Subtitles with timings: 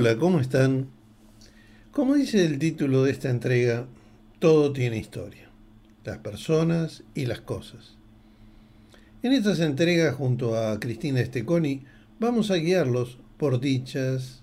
[0.00, 0.88] Hola, ¿cómo están?
[1.90, 3.86] Como dice el título de esta entrega,
[4.38, 5.50] todo tiene historia,
[6.04, 7.98] las personas y las cosas.
[9.22, 11.82] En estas entregas junto a Cristina Esteconi
[12.18, 14.42] vamos a guiarlos por dichas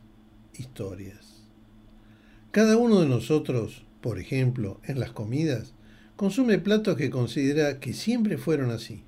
[0.53, 1.41] historias.
[2.52, 5.73] Cada uno de nosotros, por ejemplo, en las comidas,
[6.17, 9.02] consume platos que considera que siempre fueron así,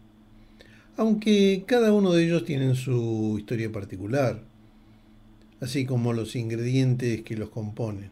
[0.97, 4.48] aunque cada uno de ellos tiene su historia particular,
[5.61, 8.11] así como los ingredientes que los componen.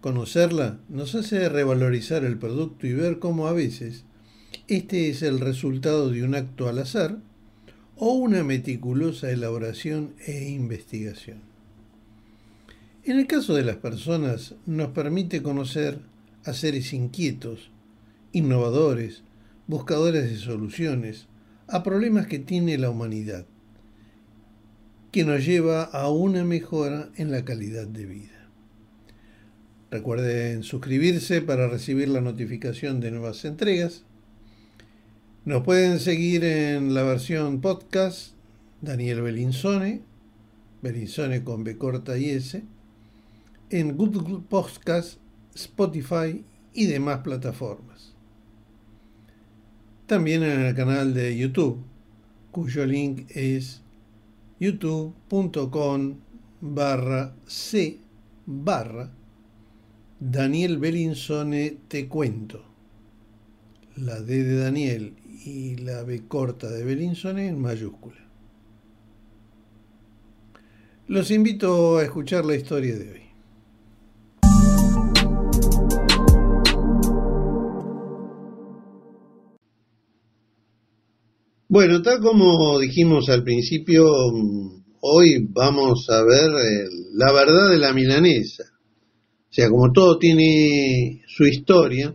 [0.00, 4.04] Conocerla nos hace revalorizar el producto y ver cómo a veces
[4.66, 7.18] este es el resultado de un acto al azar
[7.96, 11.42] o una meticulosa elaboración e investigación.
[13.04, 16.00] En el caso de las personas nos permite conocer
[16.44, 17.70] a seres inquietos,
[18.32, 19.22] innovadores,
[19.66, 21.26] buscadores de soluciones
[21.68, 23.46] a problemas que tiene la humanidad
[25.10, 28.48] que nos lleva a una mejora en la calidad de vida.
[29.90, 34.04] Recuerden suscribirse para recibir la notificación de nuevas entregas.
[35.44, 38.34] Nos pueden seguir en la versión podcast
[38.80, 40.02] Daniel Belinsone,
[40.80, 42.62] Belinsone con B corta y S,
[43.70, 45.18] en Google Podcast,
[45.56, 48.14] Spotify y demás plataformas.
[50.06, 51.82] También en el canal de YouTube,
[52.52, 53.82] cuyo link es
[54.60, 56.16] youtube.com
[56.60, 57.98] barra c
[58.44, 59.10] barra
[60.18, 62.62] Daniel Belinsone Te Cuento.
[63.96, 65.16] La D de Daniel
[65.46, 68.20] y la B corta de Belinsone en mayúscula.
[71.08, 73.29] Los invito a escuchar la historia de hoy.
[81.72, 84.04] Bueno, tal como dijimos al principio,
[85.02, 88.64] hoy vamos a ver eh, la verdad de la milanesa.
[89.48, 92.12] O sea, como todo tiene su historia.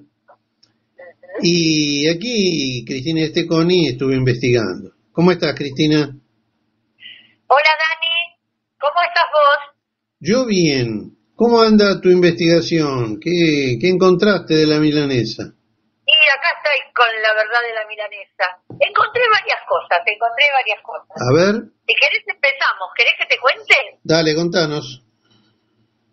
[1.41, 4.91] Y aquí Cristina Esteconi estuve investigando.
[5.13, 6.01] ¿Cómo estás, Cristina?
[6.01, 8.37] Hola, Dani.
[8.77, 9.75] ¿Cómo estás vos?
[10.19, 11.15] Yo bien.
[11.33, 13.21] ¿Cómo anda tu investigación?
[13.21, 15.43] ¿Qué, qué encontraste de la milanesa?
[15.43, 18.64] Y acá estoy con la verdad de la milanesa.
[18.79, 21.15] Encontré varias cosas, encontré varias cosas.
[21.15, 21.55] A ver.
[21.87, 23.75] Si querés empezamos, ¿querés que te cuente?
[24.03, 25.01] Dale, contanos.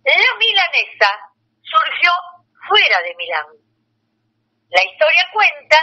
[0.05, 1.11] La milanesa
[1.62, 2.11] surgió
[2.69, 3.49] fuera de Milán.
[4.71, 5.78] La historia cuenta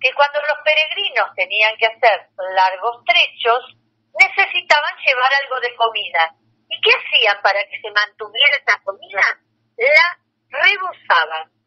[0.00, 3.76] que cuando los peregrinos tenían que hacer largos trechos,
[4.18, 6.34] necesitaban llevar algo de comida.
[6.68, 9.22] ¿Y qué hacían para que se mantuviera esa comida?
[9.76, 10.08] La
[10.50, 11.59] rebosaban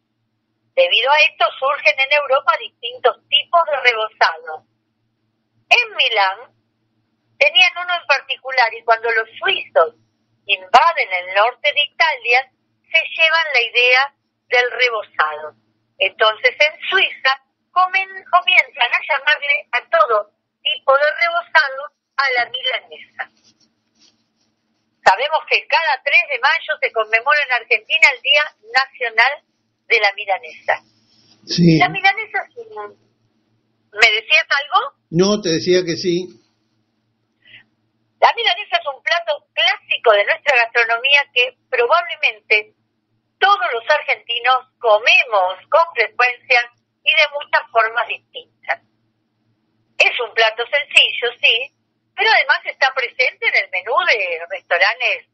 [0.76, 4.66] Debido a esto surgen en Europa distintos tipos de rebozados.
[5.70, 6.54] En Milán
[7.38, 9.96] tenían uno en particular y cuando los suizos
[10.46, 12.52] invaden el norte de Italia
[12.92, 14.14] se llevan la idea
[14.50, 15.56] del rebozado.
[16.00, 17.42] Entonces en Suiza
[17.72, 21.84] comienzan a llamarle a todo tipo de rebozado
[22.18, 23.30] a la milanesa.
[25.06, 29.44] Sabemos que cada 3 de mayo se conmemora en Argentina el Día Nacional
[29.88, 30.82] de la milanesa.
[31.46, 31.78] Sí.
[31.80, 32.40] La milanesa,
[33.92, 34.96] ¿me decías algo?
[35.12, 36.28] No, te decía que sí.
[38.20, 42.74] La milanesa es un plato clásico de nuestra gastronomía que probablemente
[43.38, 46.72] todos los argentinos comemos con frecuencia
[47.04, 48.80] y de muchas formas distintas.
[50.00, 51.76] Es un plato sencillo, sí,
[52.16, 55.28] pero además está presente en el menú de restaurantes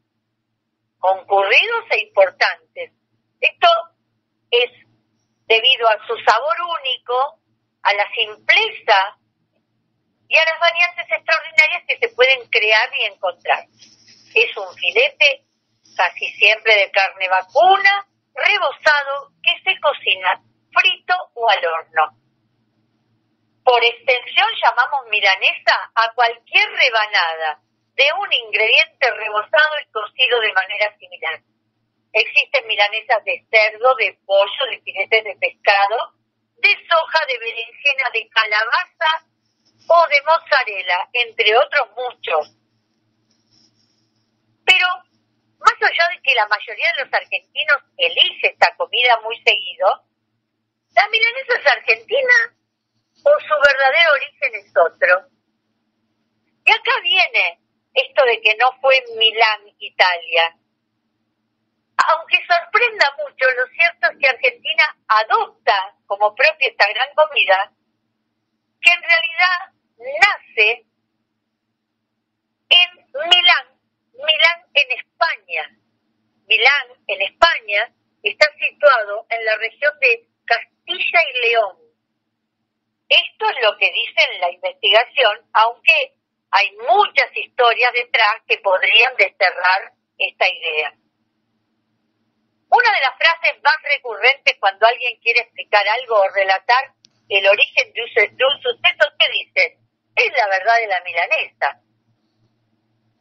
[0.98, 2.92] concurridos e importantes.
[3.40, 3.68] Esto
[4.50, 4.70] es
[5.46, 7.40] debido a su sabor único,
[7.82, 9.18] a la simpleza
[10.28, 13.66] y a las variantes extraordinarias que se pueden crear y encontrar.
[14.34, 15.44] Es un filete
[15.96, 20.40] casi siempre de carne vacuna, rebozado, que se cocina
[20.72, 22.16] frito o al horno.
[23.64, 27.60] Por extensión llamamos milanesa a cualquier rebanada
[27.94, 31.40] de un ingrediente rebozado y cocido de manera similar.
[32.12, 36.14] Existen milanesas de cerdo, de pollo, de filetes de pescado,
[36.56, 39.26] de soja, de berenjena, de calabaza
[39.88, 42.56] o de mozzarella, entre otros muchos.
[44.64, 44.86] Pero,
[45.58, 49.88] más allá de que la mayoría de los argentinos elige esta comida muy seguido,
[50.94, 52.56] ¿la milanesa es argentina
[53.24, 55.40] o su verdadero origen es otro?
[56.64, 57.60] Y acá viene
[57.94, 60.56] esto de que no fue Milán, Italia,
[62.08, 67.72] aunque sorprenda mucho, lo cierto es que Argentina adopta como propia esta gran comida,
[68.80, 69.58] que en realidad
[69.98, 70.86] nace
[72.70, 73.80] en Milán,
[74.14, 75.10] Milán en España
[77.22, 77.92] España
[78.22, 81.76] está situado en la región de Castilla y León.
[83.08, 86.14] Esto es lo que dice en la investigación, aunque
[86.50, 90.92] hay muchas historias detrás que podrían desterrar esta idea.
[92.70, 96.94] Una de las frases más recurrentes cuando alguien quiere explicar algo o relatar
[97.28, 99.78] el origen de un, suceso que dice,
[100.14, 101.80] es la verdad de la milanesa.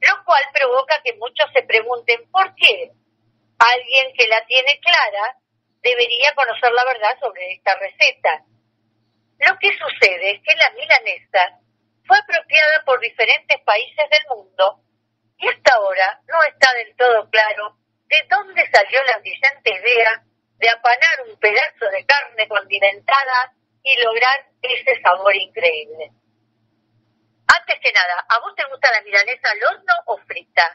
[0.01, 2.91] Lo cual provoca que muchos se pregunten por qué
[3.57, 5.35] alguien que la tiene clara
[5.81, 8.45] debería conocer la verdad sobre esta receta.
[9.39, 11.59] Lo que sucede es que la milanesa
[12.05, 14.83] fue apropiada por diferentes países del mundo
[15.37, 17.78] y hasta ahora no está del todo claro
[18.09, 20.25] de dónde salió la brillante idea
[20.57, 23.53] de apanar un pedazo de carne condimentada
[23.83, 26.11] y lograr ese sabor increíble.
[27.47, 30.65] Antes que nada, ¿a vos te gusta la milanesa al horno o frita?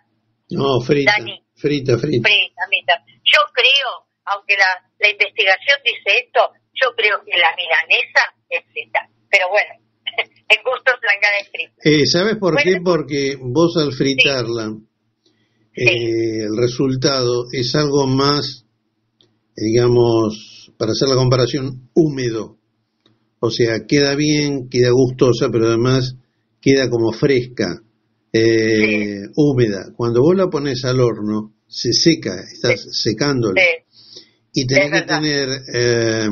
[0.50, 1.14] No, frita.
[1.54, 2.28] Frita, frita.
[2.28, 8.64] Frita, Yo creo, aunque la, la investigación dice esto, yo creo que la milanesa es
[8.72, 9.06] frita.
[9.31, 9.75] Pero bueno,
[10.48, 11.75] en gusto blanca de frita.
[11.84, 12.78] Eh, ¿Sabes por qué?
[12.82, 14.75] Porque vos al fritarla,
[15.76, 18.65] eh, el resultado es algo más,
[19.56, 22.59] digamos, para hacer la comparación, húmedo.
[23.41, 26.17] O sea, queda bien, queda gustosa, pero además
[26.61, 27.82] queda como fresca,
[28.32, 29.93] eh, húmeda.
[29.97, 33.61] Cuando vos la pones al horno, se seca, estás secándola.
[34.53, 36.29] Y tenés que tener eh,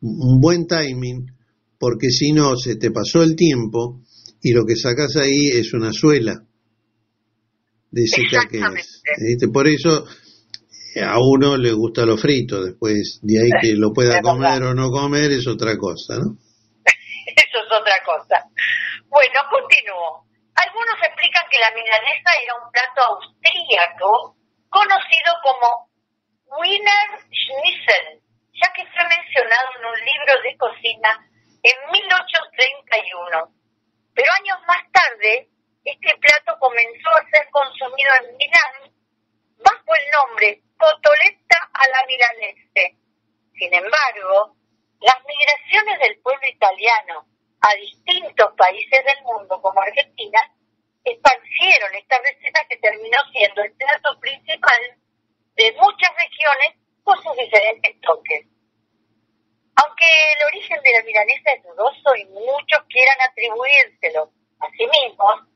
[0.00, 1.26] un buen timing,
[1.78, 4.00] porque si no, se te pasó el tiempo
[4.40, 6.47] y lo que sacas ahí es una suela
[7.90, 9.02] de seca que es.
[9.52, 10.06] Por eso
[10.96, 14.90] a uno le gusta lo frito, después de ahí que lo pueda comer o no
[14.90, 16.34] comer es otra cosa, ¿no?
[17.28, 18.44] Eso es otra cosa.
[19.06, 20.26] Bueno, continúo.
[20.58, 24.34] Algunos explican que la milanesa era un plato austríaco
[24.68, 25.92] conocido como
[26.58, 28.24] Wiener Schnitzel,
[28.58, 31.10] ya que fue mencionado en un libro de cocina
[31.62, 33.54] en 1831.
[34.14, 35.46] Pero años más tarde,
[35.90, 38.92] este plato comenzó a ser consumido en Milán
[39.56, 42.96] bajo el nombre Cotoletta a la milanese.
[43.58, 44.54] Sin embargo,
[45.00, 47.26] las migraciones del pueblo italiano
[47.60, 50.40] a distintos países del mundo como Argentina
[51.04, 54.80] esparcieron esta receta que terminó siendo el plato principal
[55.56, 58.46] de muchas regiones con sus diferentes toques.
[59.74, 60.06] Aunque
[60.36, 64.30] el origen de la milanesa es dudoso y muchos quieran atribuírselo
[64.60, 65.48] a sí mismos,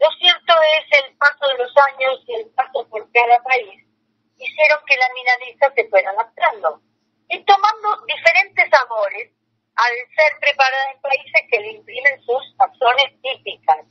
[0.00, 3.84] lo cierto es el paso de los años y el paso por cada país
[4.38, 6.80] hicieron que la milanesa se fuera adaptando
[7.28, 9.30] y tomando diferentes sabores
[9.76, 13.84] al ser preparada en países que le imprimen sus sazones típicas.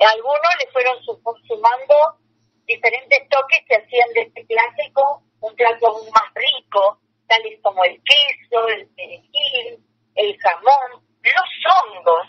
[0.00, 2.18] A algunos le fueron sumando
[2.66, 8.00] diferentes toques que hacían de este clásico un plato aún más rico, tales como el
[8.02, 9.84] queso, el perejil,
[10.14, 12.28] el jamón, los hongos,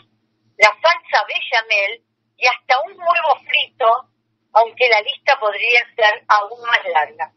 [0.57, 2.03] la salsa bechamel
[2.37, 4.09] y hasta un huevo frito,
[4.53, 7.31] aunque la lista podría ser aún más larga.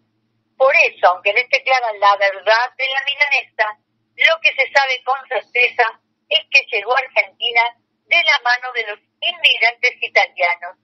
[0.57, 3.79] Por eso, aunque no esté clara la verdad de la milanesa,
[4.17, 7.63] lo que se sabe con certeza es que llegó a Argentina
[8.07, 10.77] de la mano de los inmigrantes italianos,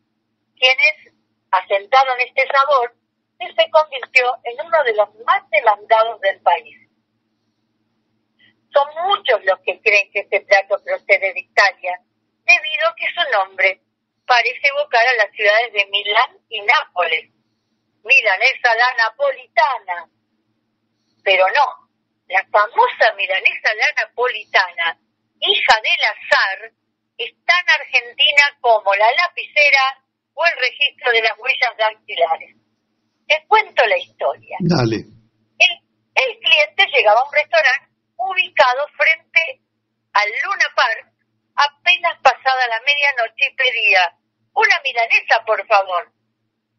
[0.57, 1.15] quienes,
[1.51, 2.95] asentaron este sabor,
[3.53, 6.89] se convirtió en uno de los más demandados del país.
[8.73, 12.01] Son muchos los que creen que este plato procede de Italia,
[12.45, 13.81] debido a que su nombre
[14.27, 17.31] parece evocar a las ciudades de Milán y Nápoles.
[18.05, 20.11] Milanesa la napolitana.
[21.23, 21.89] Pero no,
[22.29, 24.99] la famosa milanesa la napolitana,
[25.41, 26.73] hija del azar,
[27.17, 30.05] es tan argentina como la lapicera
[30.35, 32.57] o el registro de las huellas dactilares.
[33.27, 34.57] Te cuento la historia.
[34.61, 34.97] Dale.
[34.97, 35.73] El,
[36.15, 39.63] el cliente llegaba a un restaurante ubicado frente
[40.13, 41.14] al Luna Park
[41.55, 44.17] apenas pasada la medianoche y pedía
[44.55, 46.13] una milanesa, por favor.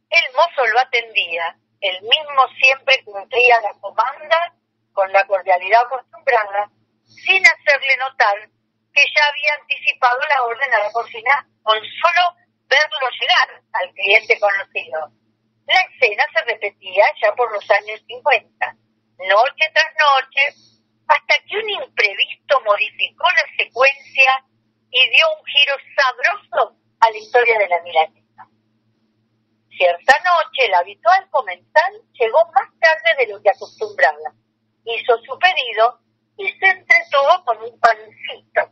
[0.10, 4.54] El mozo lo atendía, el mismo siempre cumplía la comanda
[4.94, 6.70] con la cordialidad acostumbrada,
[7.04, 8.50] sin hacerle notar
[8.94, 12.36] que ya había anticipado la orden a la cocina con solo
[12.68, 15.12] verlo llegar al cliente conocido.
[15.68, 18.76] La escena se repetía ya por los años 50,
[19.18, 20.42] noche tras noche,
[21.08, 24.46] hasta que un imprevisto modificó la secuencia
[24.92, 28.48] y dio un giro sabroso a la historia de la milanesa.
[29.70, 34.34] Cierta noche, el habitual comensal llegó más tarde de lo que acostumbraba
[34.86, 36.00] hizo su pedido
[36.38, 38.72] y se entretuvo con un pancito.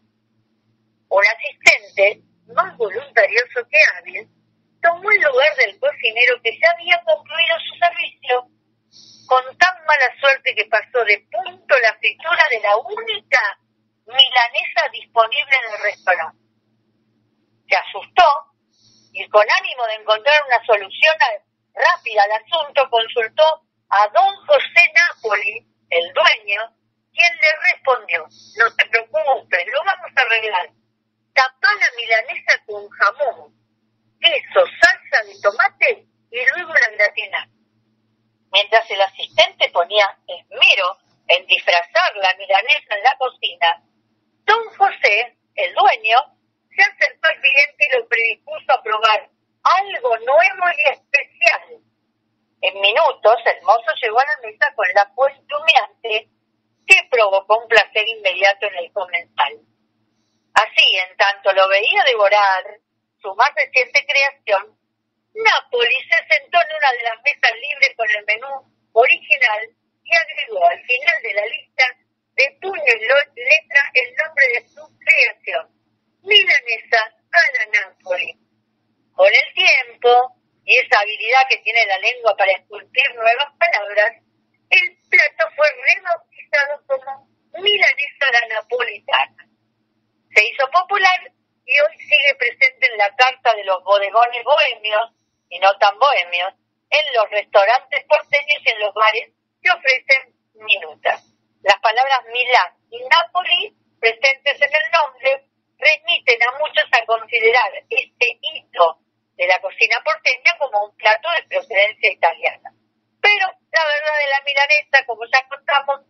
[1.09, 2.21] Un asistente,
[2.53, 4.29] más voluntarioso que hábil,
[4.81, 8.53] tomó el lugar del cocinero que ya había concluido su servicio
[9.27, 13.39] con tan mala suerte que pasó de punto la fritura de la única
[14.05, 16.43] milanesa disponible en el restaurante.
[17.67, 18.25] Se asustó
[19.13, 21.15] y con ánimo de encontrar una solución
[21.73, 26.61] rápida al asunto consultó a don José Napoli, el dueño,
[27.13, 30.69] quien le respondió, no te preocupes, lo vamos a arreglar.
[31.33, 33.53] Tapá la milanesa con jamón,
[34.19, 37.49] queso, salsa de tomate y luego la gratina.
[38.51, 43.83] Mientras el asistente ponía esmero en disfrazar la milanesa en la cocina,
[44.45, 46.17] don José, el dueño,
[46.75, 49.29] se acercó al cliente y lo predispuso a probar
[49.63, 51.81] algo nuevo y especial.
[52.61, 56.29] En minutos, el mozo llegó a la mesa con la puesta humeante
[56.87, 59.59] que provocó un placer inmediato en el comensal.
[60.53, 62.79] Así, en tanto lo veía devorar
[63.21, 64.77] su más reciente creación,
[65.33, 69.69] Napoli se sentó en una de las mesas libres con el menú original
[70.03, 71.85] y agregó al final de la lista
[72.35, 75.69] de puño y letra el nombre de su creación,
[76.21, 78.39] milanesa a la Napoli.
[79.13, 80.35] Con el tiempo
[80.65, 84.11] y esa habilidad que tiene la lengua para esculpir nuevas palabras,
[84.69, 87.27] el plato fue rebautizado como
[87.61, 89.47] milanesa a la napolitana.
[90.33, 91.31] Se hizo popular
[91.65, 95.11] y hoy sigue presente en la carta de los bodegones bohemios
[95.49, 96.53] y no tan bohemios,
[96.89, 99.29] en los restaurantes porteños y en los bares
[99.61, 101.32] que ofrecen minutas.
[101.63, 105.47] Las palabras Milán y Nápoli presentes en el nombre
[105.79, 108.99] remiten a muchos a considerar este hito
[109.35, 112.69] de la cocina porteña como un plato de procedencia italiana.
[113.21, 116.01] Pero la verdad de la milanesa, como ya contamos,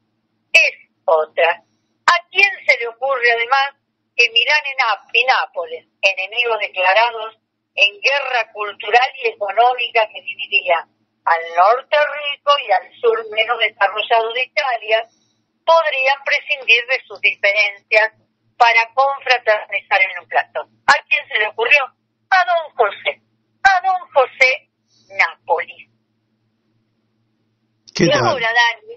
[0.51, 1.61] es otra.
[2.05, 3.77] ¿A quién se le ocurre además
[4.15, 4.63] que Milán
[5.13, 7.37] y Nápoles, enemigos declarados
[7.75, 10.87] en guerra cultural y económica que dividía
[11.25, 15.07] al norte rico y al sur menos desarrollado de Italia,
[15.65, 18.13] podrían prescindir de sus diferencias
[18.57, 20.59] para confraternizar en un plato.
[20.87, 21.83] ¿A quién se le ocurrió?
[22.29, 23.21] A don José,
[23.63, 24.73] a don José.
[27.95, 28.95] ¿Qué y ahora Dani,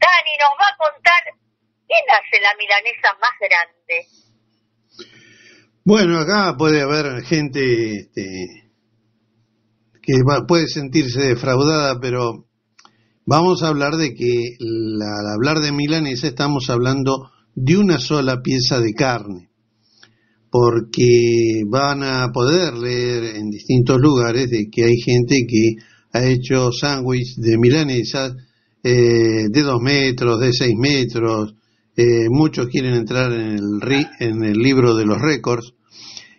[0.00, 1.22] Dani nos va a contar
[1.86, 4.06] quién hace la milanesa más grande.
[5.84, 7.60] Bueno, acá puede haber gente
[8.00, 8.70] este,
[10.02, 12.47] que va, puede sentirse defraudada, pero
[13.28, 18.40] vamos a hablar de que la, al hablar de milanesa estamos hablando de una sola
[18.40, 19.50] pieza de carne,
[20.50, 25.74] porque van a poder leer en distintos lugares de que hay gente que
[26.14, 28.34] ha hecho sándwich de milanesa
[28.82, 31.54] eh, de dos metros, de seis metros,
[31.98, 35.74] eh, muchos quieren entrar en el, en el libro de los récords,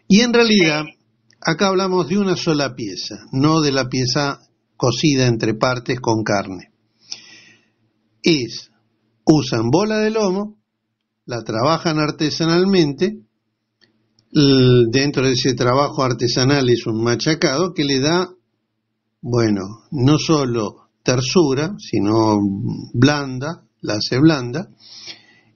[0.08, 0.86] y en realidad,
[1.40, 4.40] acá hablamos de una sola pieza, no de la pieza
[4.76, 6.69] cocida entre partes con carne.
[8.22, 8.72] Es,
[9.26, 10.58] usan bola de lomo,
[11.26, 13.20] la trabajan artesanalmente,
[14.32, 18.30] dentro de ese trabajo artesanal es un machacado que le da,
[19.22, 19.62] bueno,
[19.92, 22.40] no solo tersura, sino
[22.94, 24.70] blanda, la hace blanda,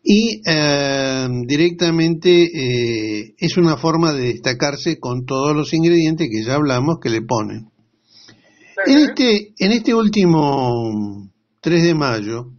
[0.04, 6.56] y eh, directamente eh, es una forma de destacarse con todos los ingredientes que ya
[6.56, 7.70] hablamos que le ponen.
[8.86, 11.32] En este, en este último
[11.64, 12.52] 3 de mayo,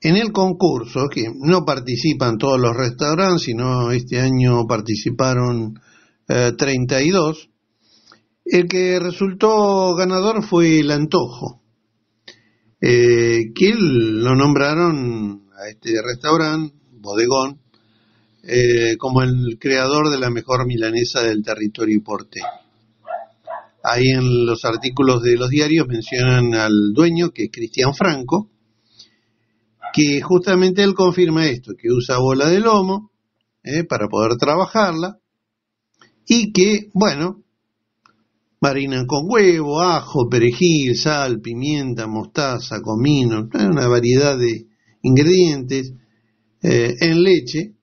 [0.00, 5.80] en el concurso, que no participan todos los restaurantes, sino este año participaron
[6.26, 7.48] 32, eh,
[8.44, 11.62] el que resultó ganador fue el Antojo,
[12.80, 17.60] que lo nombraron a este restaurante, bodegón,
[18.42, 22.63] eh, como el creador de la mejor milanesa del territorio porteño.
[23.84, 28.50] Ahí en los artículos de los diarios mencionan al dueño, que es Cristian Franco,
[29.92, 33.12] que justamente él confirma esto, que usa bola de lomo
[33.62, 35.18] eh, para poder trabajarla
[36.26, 37.44] y que, bueno,
[38.60, 44.66] marinan con huevo, ajo, perejil, sal, pimienta, mostaza, comino, una variedad de,
[45.04, 45.92] ingredientes
[46.62, 47.73] eh, en leche,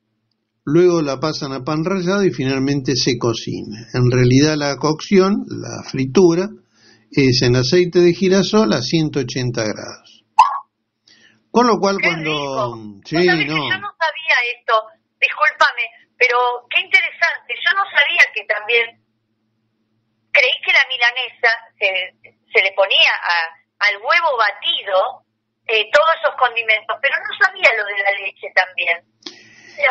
[0.71, 3.87] luego la pasan a pan rallado y finalmente se cocina.
[3.93, 6.47] En realidad la cocción, la fritura,
[7.11, 10.23] es en aceite de girasol a 180 grados.
[11.51, 12.79] Con lo cual cuando...
[13.03, 13.67] Sí, no.
[13.67, 14.73] Yo no sabía esto,
[15.19, 15.83] discúlpame,
[16.15, 19.03] pero qué interesante, yo no sabía que también...
[20.31, 21.91] Creí que la milanesa se,
[22.23, 23.35] se le ponía a,
[23.83, 25.27] al huevo batido
[25.67, 29.11] eh, todos esos condimentos, pero no sabía lo de la leche también.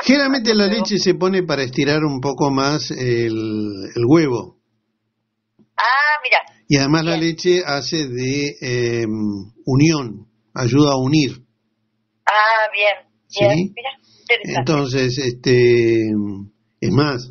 [0.04, 4.58] Generalmente la leche se pone para estirar un poco más el, huevo.
[5.76, 6.38] Ah, mira.
[6.68, 9.10] Y además la leche hace de em,
[9.64, 11.44] unión, ayuda a unir.
[12.26, 13.10] Ah, bien.
[13.26, 13.74] ¿Sí?
[14.44, 16.10] Entonces, este,
[16.80, 17.30] es más,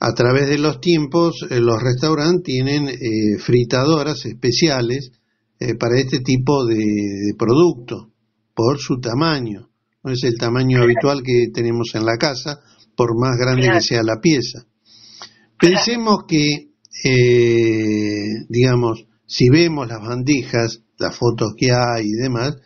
[0.00, 5.12] a través de los tiempos, eh, los restaurantes tienen eh, fritadoras especiales
[5.58, 8.12] eh, para este tipo de, producto,
[8.54, 9.67] por su tamaño.
[10.02, 12.60] No es el tamaño habitual que tenemos en la casa,
[12.96, 14.64] por más grande que sea la pieza.
[15.60, 16.70] Pensemos que,
[18.48, 22.56] digamos, si vemos las bandejas, las fotos que hay y demás,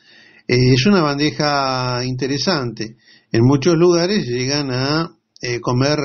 [0.46, 2.96] es una bandeja interesante.
[3.30, 5.16] En muchos lugares llegan a
[5.60, 5.98] comer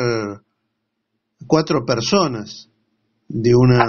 [1.46, 2.70] cuatro personas
[3.28, 3.86] de una,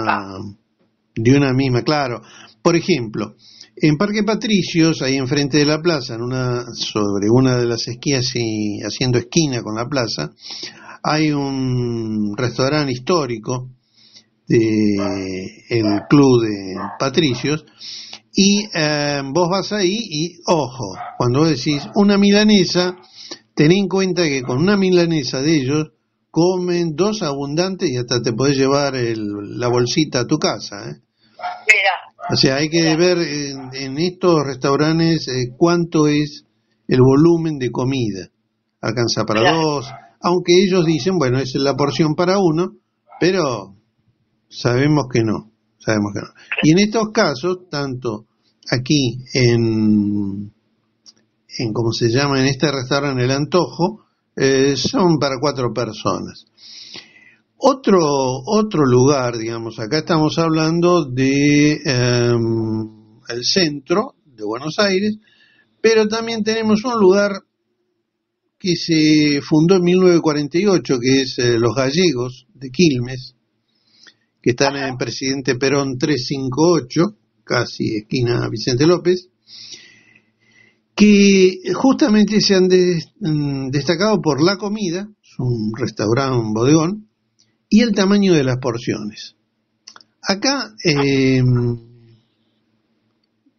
[1.15, 2.21] de una misma, claro.
[2.61, 3.35] Por ejemplo,
[3.81, 8.25] en Parque Patricios, ahí enfrente de la plaza, en una, sobre una de las esquías
[8.35, 10.31] y haciendo esquina con la plaza,
[11.03, 13.69] hay un restaurante histórico
[14.47, 14.95] de
[15.69, 17.65] el club de Patricios
[18.33, 22.95] y eh, vos vas ahí y ojo, cuando decís una milanesa,
[23.53, 25.91] ten en cuenta que con una milanesa de ellos
[26.31, 30.89] comen dos abundantes y hasta te podés llevar la bolsita a tu casa.
[30.89, 31.08] ¿eh?
[32.31, 36.45] O sea, hay que ver en, estos restaurantes eh, cuánto es
[36.87, 38.29] el volumen de comida.
[38.81, 39.87] Alcanza para dos,
[40.21, 42.73] aunque ellos dicen, bueno, es la porción para uno,
[43.19, 43.75] pero
[44.47, 46.27] sabemos que no, sabemos que no.
[46.63, 48.25] Y en estos casos, tanto
[48.71, 50.51] aquí en,
[51.57, 52.39] en ¿cómo se llama?
[52.39, 54.05] En este restaurante, El Antojo,
[54.35, 56.45] eh, son para cuatro personas.
[57.61, 57.99] Otro,
[58.45, 65.17] otro lugar, digamos, acá estamos hablando de em, el centro de Buenos Aires,
[65.81, 67.33] pero también tenemos un lugar
[68.57, 73.35] que se fundó en 1948, que es eh, Los Gallegos de Quilmes,
[74.41, 79.27] que están en Presidente Perón 358, casi esquina Vicente López,
[80.95, 87.08] que justamente se han mm, destacado por la comida, es un restaurante, un bodegón,
[87.69, 89.35] y el tamaño de las porciones.
[90.21, 91.77] Acá, em,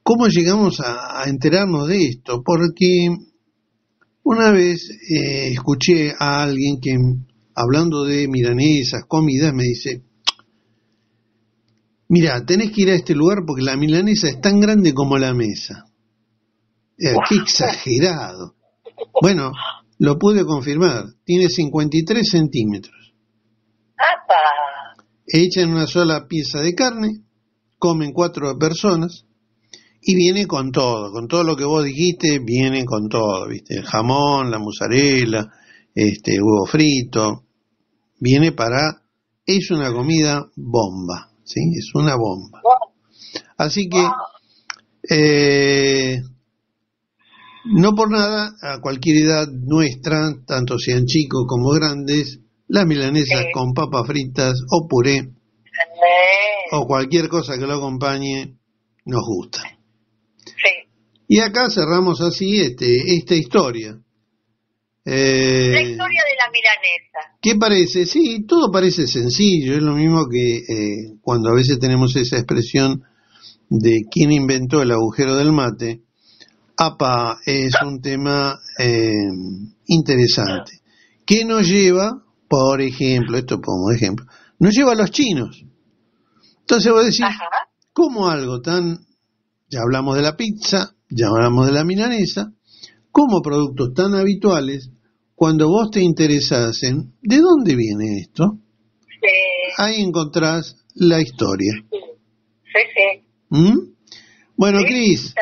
[0.02, 2.42] ¿cómo llegamos a, enterarnos de esto?
[2.44, 3.08] Porque
[4.24, 6.96] una vez eh, escuché a alguien que,
[7.54, 10.02] hablando de milanesas, comidas, me dice,
[12.08, 15.32] mira, tenés que ir a este lugar porque la milanesa es tan grande como la
[15.32, 15.86] mesa.
[16.98, 18.56] Eh, qué exagerado.
[19.22, 19.52] Bueno,
[19.98, 21.06] lo pude confirmar.
[21.24, 22.99] Tiene 53 centímetros.
[25.32, 27.22] Echan una sola pieza de carne,
[27.78, 29.24] comen cuatro personas
[30.02, 33.76] y viene con todo, con todo lo que vos dijiste, viene con todo, ¿viste?
[33.76, 35.48] El jamón, la mozzarella,
[35.94, 37.44] este huevo frito,
[38.18, 39.02] viene para
[39.46, 41.60] es una comida bomba, ¿sí?
[41.76, 42.60] Es una bomba.
[43.56, 44.06] Así que
[45.08, 46.22] eh,
[47.64, 52.40] no por nada, a cualquier edad nuestra, tanto sean chicos como grandes,
[52.70, 55.28] las milanesas con papas fritas o puré
[56.72, 58.56] o cualquier cosa que lo acompañe
[59.04, 59.62] nos gusta.
[61.28, 63.98] Y acá cerramos así este, esta historia.
[65.04, 67.38] Eh, la historia de la milanesa.
[67.40, 68.06] ¿Qué parece?
[68.06, 69.74] Sí, todo parece sencillo.
[69.74, 73.02] Es lo mismo que eh, cuando a veces tenemos esa expresión
[73.68, 76.02] de quién inventó el agujero del mate
[76.82, 79.28] APA es un tema eh,
[79.86, 80.80] interesante.
[81.26, 84.26] ¿Qué nos lleva, por ejemplo, esto como ejemplo,
[84.58, 85.64] nos lleva a los chinos?
[86.58, 87.24] Entonces vos decís,
[87.92, 88.98] ¿cómo algo tan,
[89.68, 92.52] ya hablamos de la pizza, ya hablamos de la milanesa,
[93.12, 94.90] como productos tan habituales,
[95.36, 98.58] cuando vos te interesás en, ¿de dónde viene esto?
[99.78, 101.72] Ahí encontrás la historia.
[101.88, 103.26] Sí, sí.
[103.50, 103.94] ¿Mm?
[104.56, 105.34] Bueno, Cris,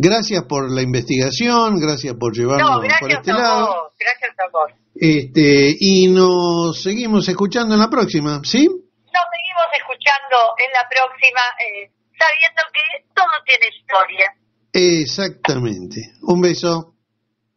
[0.00, 3.90] Gracias por la investigación, gracias por llevarnos por este lado.
[3.98, 4.70] gracias a vos.
[5.00, 8.66] Este, y nos seguimos escuchando en la próxima, ¿sí?
[8.66, 14.34] Nos seguimos escuchando en la próxima, eh, sabiendo que todo tiene historia.
[14.72, 16.00] Exactamente.
[16.22, 16.94] Un beso.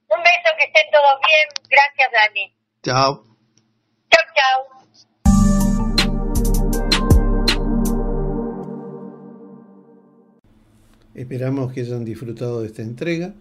[0.07, 1.47] Un beso, que estén todos bien.
[1.67, 2.53] Gracias, Dani.
[2.83, 3.23] Chao.
[4.11, 4.81] Chao, chao.
[11.15, 13.33] Esperamos que hayan disfrutado de esta entrega.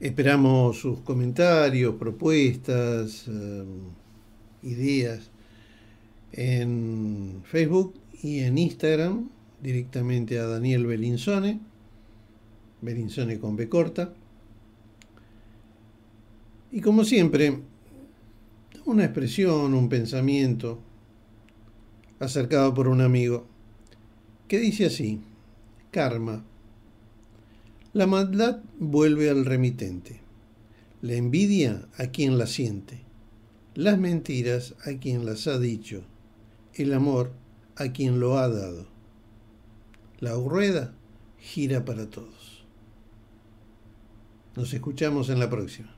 [0.00, 3.64] Esperamos sus comentarios, propuestas, eh,
[4.62, 5.28] ideas
[6.30, 9.28] en Facebook y en Instagram
[9.60, 11.58] directamente a Daniel Belinzone,
[12.80, 14.14] Belinzone con B corta.
[16.70, 17.58] Y como siempre,
[18.84, 20.78] una expresión, un pensamiento
[22.20, 23.46] acercado por un amigo
[24.46, 25.20] que dice así,
[25.90, 26.44] karma.
[27.94, 30.20] La maldad vuelve al remitente,
[31.00, 33.00] la envidia a quien la siente,
[33.74, 36.02] las mentiras a quien las ha dicho,
[36.74, 37.32] el amor
[37.76, 38.86] a quien lo ha dado.
[40.20, 40.92] La rueda
[41.38, 42.66] gira para todos.
[44.54, 45.97] Nos escuchamos en la próxima.